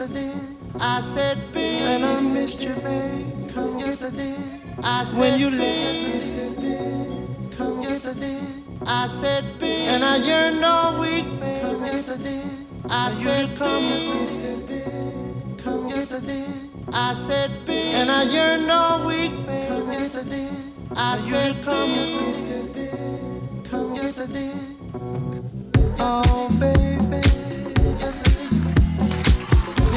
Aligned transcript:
I 0.00 0.06
did. 0.06 0.56
I 0.80 1.02
said, 1.12 1.52
babe. 1.52 1.82
When 1.82 2.04
I 2.04 2.20
missed 2.20 2.62
you, 2.62 2.72
babe. 2.76 3.52
Come 3.52 3.78
yes, 3.78 4.00
I 4.00 4.08
did. 4.08 4.38
I 4.82 5.04
said, 5.04 5.20
when 5.20 5.38
you 5.38 5.50
left. 5.50 6.04
Come 7.58 7.82
yes, 7.82 8.06
I 8.06 8.14
did. 8.14 8.42
I 8.86 9.08
said, 9.08 9.44
babe. 9.58 9.88
And 9.88 10.02
I 10.02 10.16
yearned 10.16 10.64
all 10.64 10.98
week, 11.00 11.26
babe. 11.38 11.60
Come 11.60 11.84
yes, 11.84 12.08
I 12.08 12.16
did. 12.16 12.66
I 12.88 13.10
said, 13.10 13.56
come 13.58 13.84
yes, 13.84 14.08
I 14.08 14.66
did. 14.66 15.58
Come 15.58 15.88
yes, 15.88 16.12
I 16.12 16.20
did. 16.20 16.70
I 16.94 17.12
said, 17.12 17.50
babe. 17.66 17.94
And 17.94 18.10
I 18.10 18.22
yearned 18.22 18.70
all 18.70 19.06
week, 19.06 19.32
babe. 19.44 19.68
Come 19.68 19.92
yes, 19.92 20.14
I 20.14 20.22
did. 20.22 20.50
I 20.96 21.18
said, 21.18 21.62
come 21.62 21.90
yes, 21.90 22.14
I 22.14 22.18
did. 22.72 23.70
Come 23.70 23.94
yes, 23.96 24.18
I 24.18 24.26
did. 24.26 24.52
Oh, 25.98 26.48
baby. 26.58 27.20
Yes, 28.00 28.20
I 28.20 28.22
did. 28.22 28.39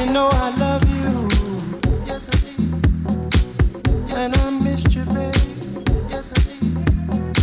You 0.04 0.12
know 0.12 0.28
I 0.32 0.50
love 0.56 0.82
you. 0.90 1.28
And 4.14 4.36
I 4.36 4.50
missed 4.50 4.94
you, 4.94 5.02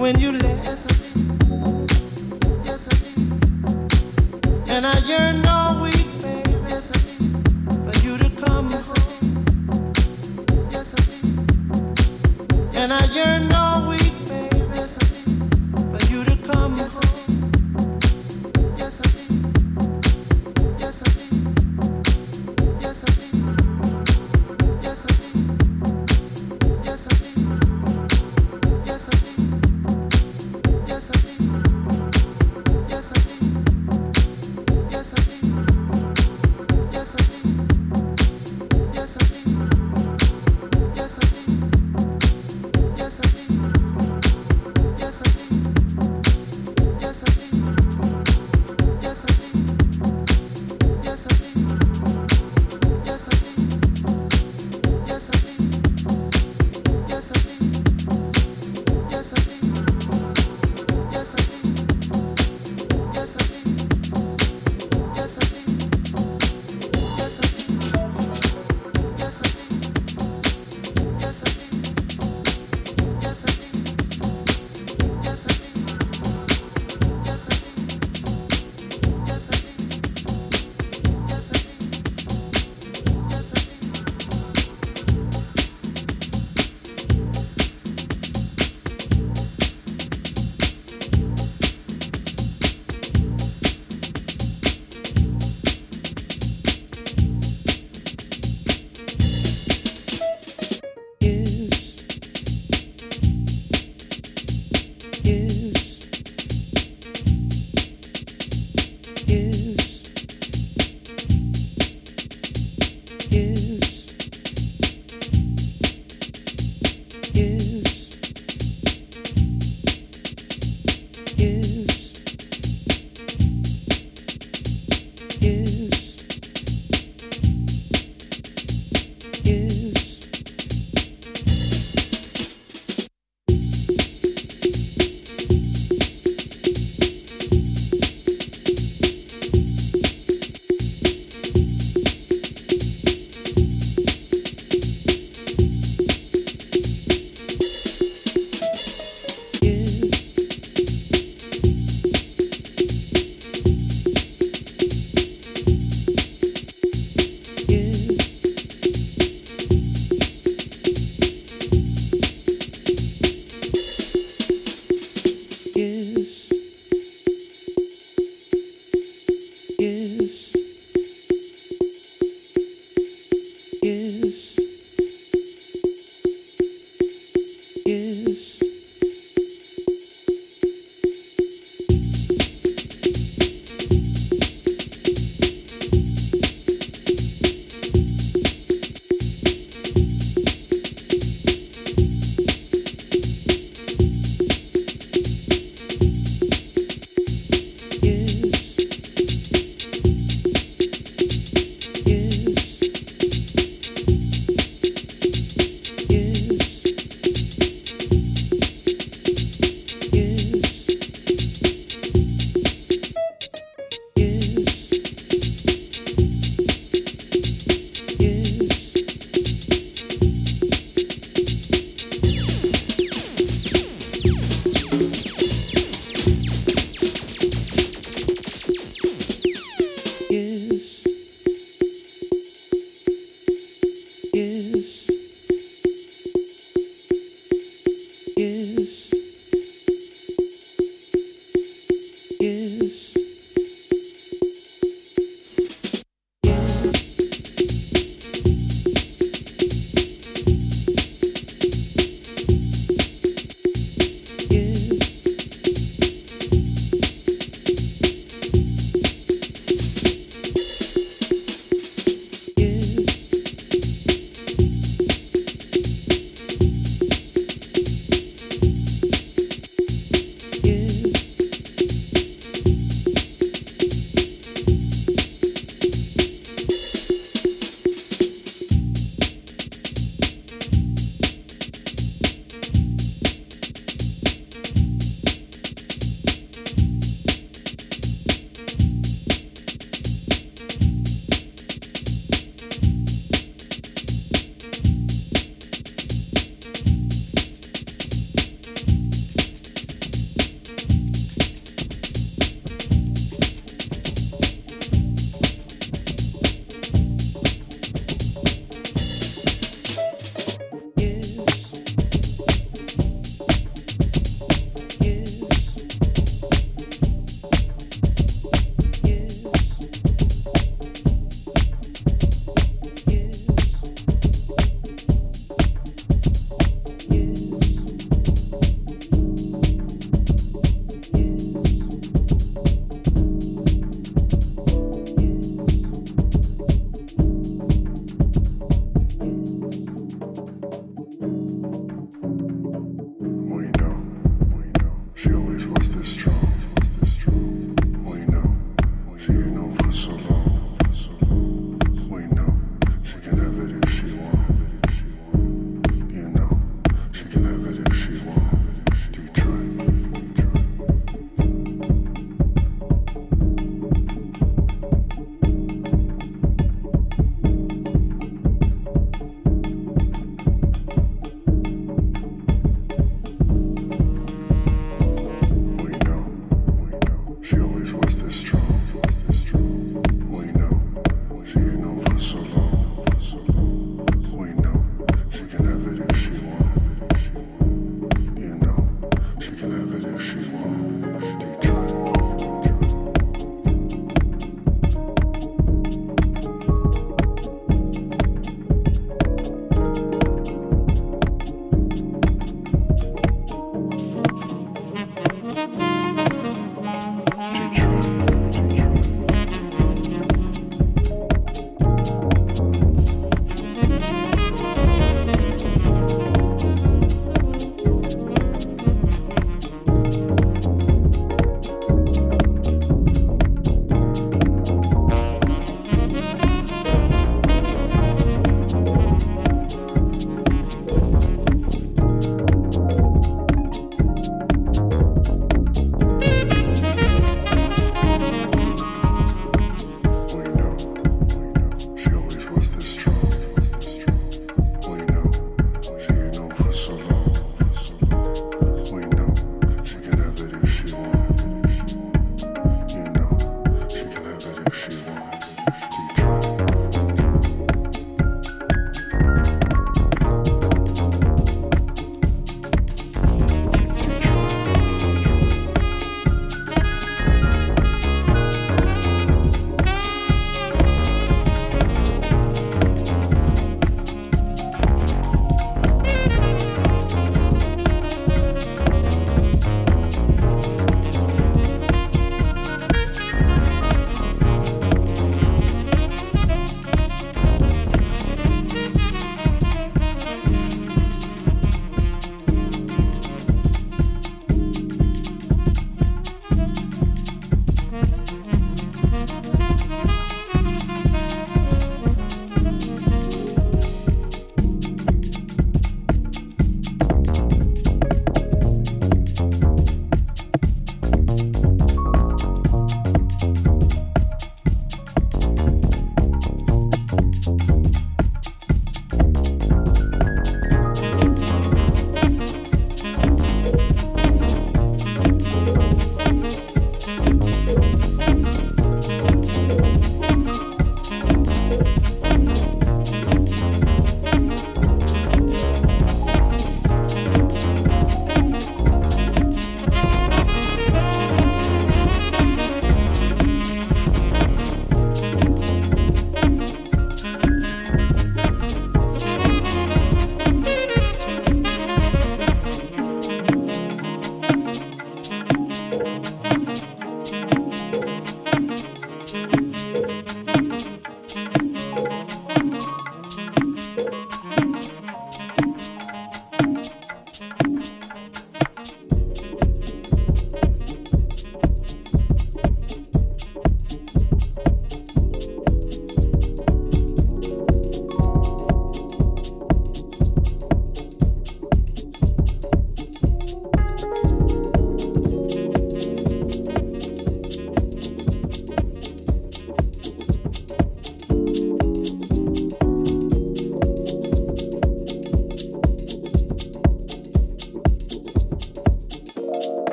When 0.00 0.18
you 0.18 0.32
left. 0.32 0.86
And 4.70 4.86
I 4.86 4.94
all 5.46 5.82
week, 5.82 6.06
For 7.84 7.94
you 8.06 8.16
to 8.16 8.30
come 8.42 8.72
home. 8.72 9.92
And 12.74 12.90
I 12.90 13.06
all 13.52 13.90
week. 13.90 13.95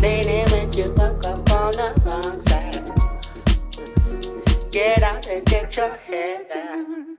Lady, 0.00 0.50
when 0.50 0.72
you 0.72 0.86
fuck 0.96 1.24
up 1.26 1.50
on 1.50 1.72
the 1.72 1.92
wrong 2.06 2.40
side, 2.46 2.84
get 4.72 5.02
out 5.02 5.26
and 5.26 5.44
get 5.44 5.76
your 5.76 5.90
head 5.90 6.48
down. 6.48 7.18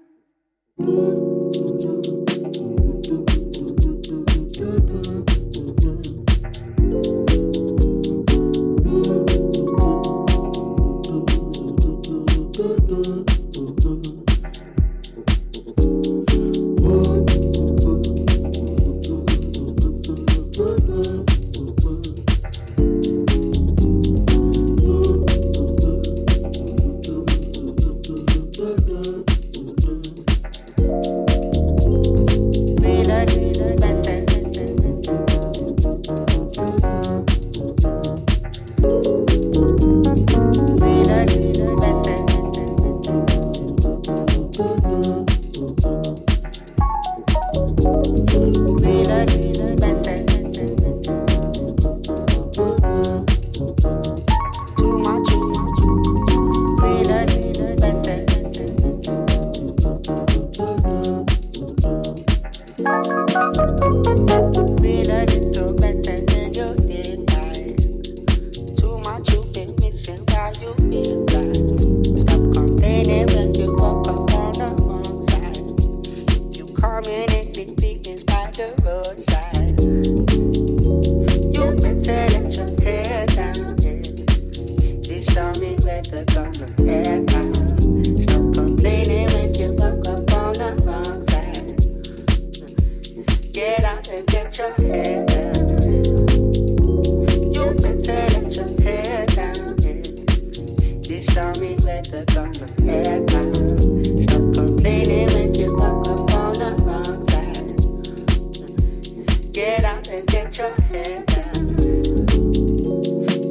Get 109.61 109.85
up 109.85 110.07
and 110.07 110.25
get 110.25 110.57
your 110.57 110.73
head 110.89 111.23
down. 111.27 111.77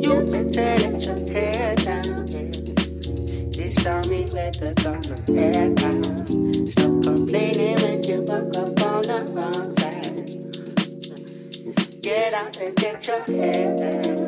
You 0.03 0.15
better 0.27 0.51
get 0.51 1.07
your 1.07 1.21
head 1.31 1.77
down. 1.85 2.27
Yeah. 2.27 2.51
This 3.55 3.87
army 3.87 4.27
better 4.35 4.75
gonna 4.83 5.17
head 5.31 5.77
down. 5.77 6.27
Stop 6.67 6.95
complaining 7.05 7.77
when 7.77 8.03
you 8.03 8.25
walk 8.27 8.57
up 8.59 8.75
on 8.91 9.03
the 9.07 9.19
wrong 9.37 9.69
side. 9.79 10.27
Get 12.03 12.35
up 12.35 12.57
and 12.57 12.75
get 12.75 13.07
your 13.07 13.23
head 13.23 13.79
down. 13.79 14.20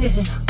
Yeah. 0.00 0.49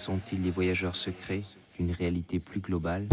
Sont-ils 0.00 0.40
les 0.42 0.50
voyageurs 0.50 0.96
secrets 0.96 1.42
d'une 1.78 1.92
réalité 1.92 2.40
plus 2.40 2.60
globale? 2.60 3.06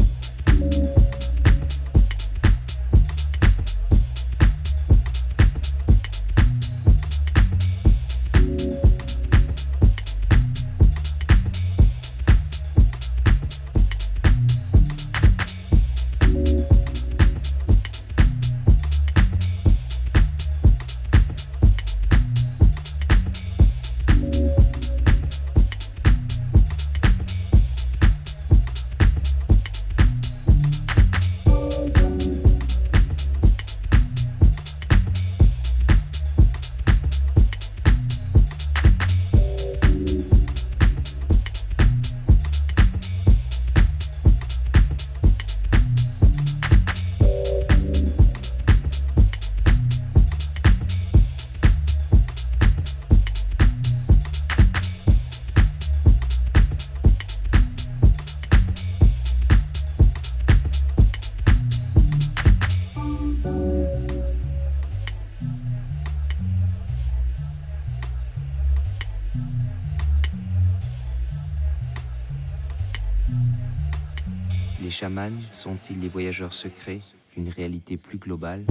Sont-ils 75.51 75.99
les 75.99 76.07
voyageurs 76.07 76.53
secrets 76.53 77.01
d'une 77.35 77.49
réalité 77.49 77.97
plus 77.97 78.17
globale? 78.17 78.65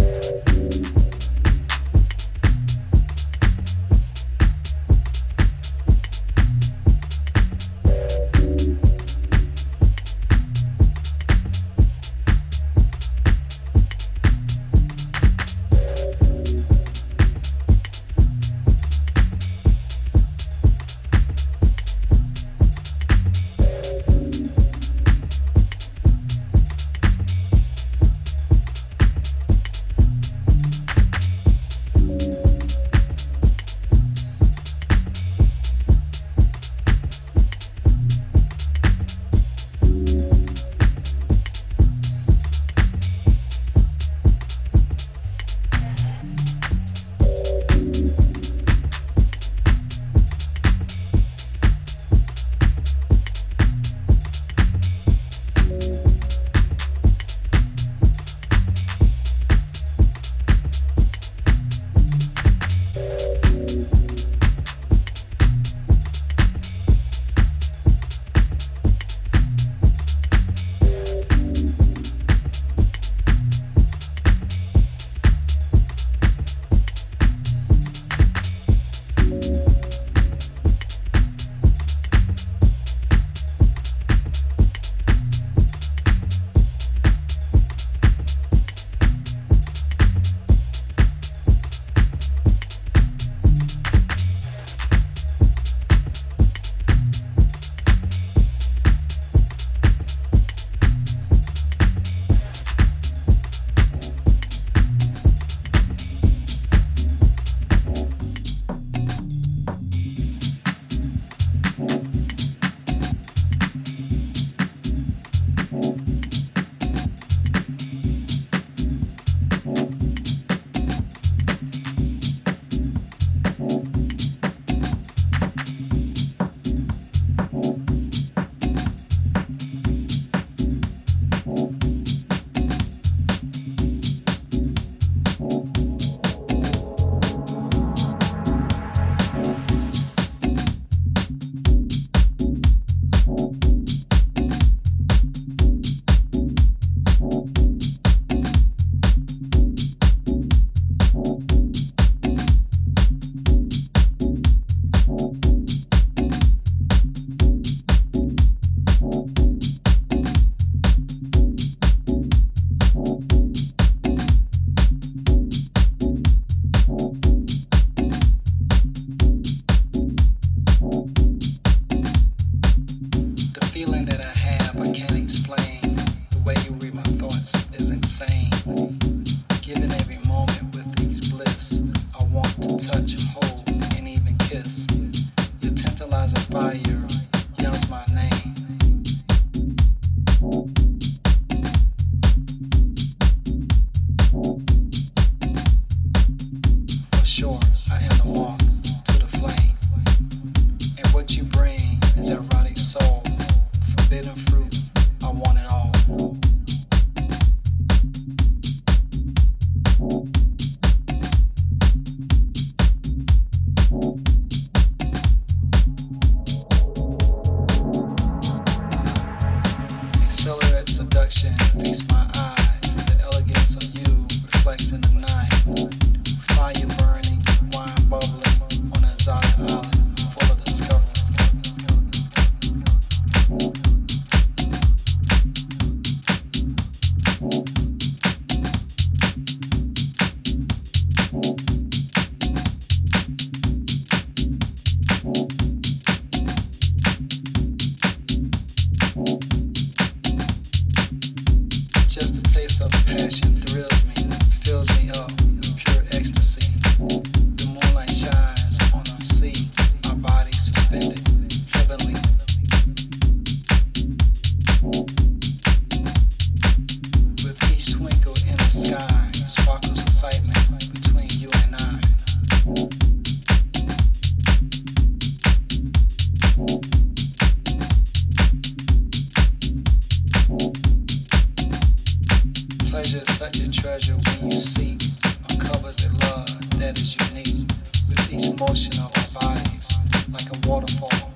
of 288.69 289.01
our 289.01 289.41
bodies 289.41 289.89
like 290.33 290.49
a 290.51 290.69
waterfall 290.69 291.31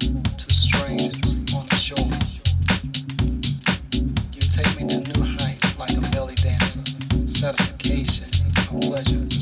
strangers 0.48 1.36
on 1.54 1.64
the 1.68 1.76
shore. 1.76 2.10
You 4.32 4.40
take 4.40 4.80
me 4.80 4.88
to 4.88 4.98
new 5.12 5.36
heights 5.38 5.78
like 5.78 5.92
a 5.92 6.00
belly 6.10 6.34
dancer, 6.34 6.82
satisfaction, 7.26 8.26
a 8.46 8.80
pleasure. 8.80 9.39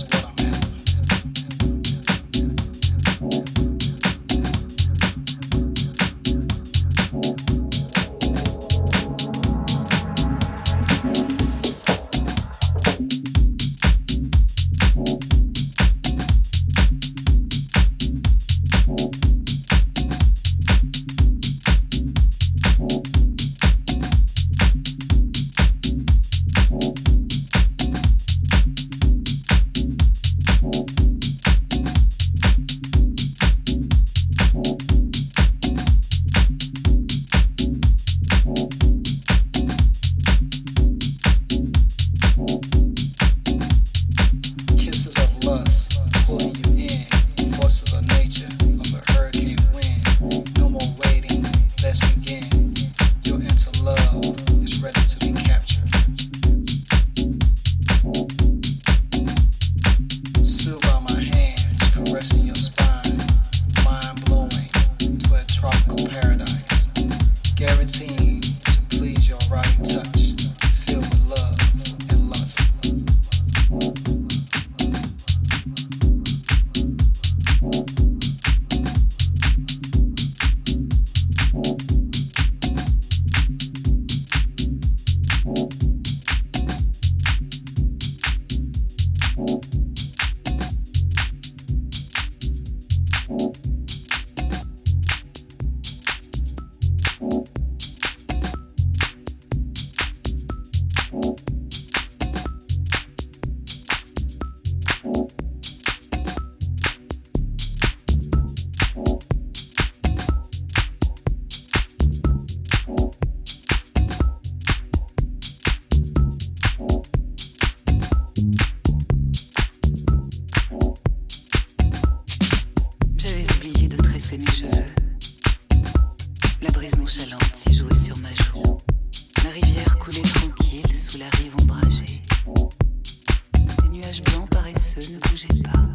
nuages 134.09 134.23
blancs 134.23 134.49
paresseux 134.51 135.13
ne 135.13 135.19
bougeaient 135.19 135.63
pas. 135.63 135.87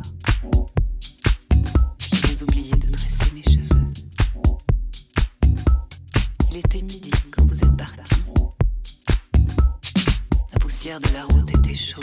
J'avais 1.97 2.43
oublié 2.43 2.75
de 2.75 2.87
tresser 2.87 3.31
mes 3.33 3.41
cheveux. 3.41 3.87
Il 6.51 6.57
était 6.57 6.81
midi 6.81 7.11
quand 7.31 7.45
vous 7.47 7.63
êtes 7.63 7.75
parti. 7.75 8.03
La 10.51 10.59
poussière 10.59 10.99
de 10.99 11.11
la 11.13 11.25
route 11.25 11.49
était 11.57 11.73
chaude. 11.73 12.02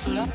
slow. 0.00 0.29